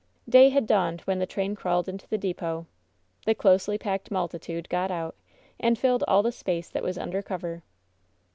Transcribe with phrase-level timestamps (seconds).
[0.27, 2.65] Day had dawned when the train crawled into the depot.
[3.27, 5.15] The closely packed multitude got out,
[5.59, 7.61] and filled all the space that was under cover.